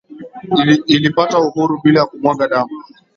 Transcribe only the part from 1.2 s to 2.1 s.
uhuru bila ya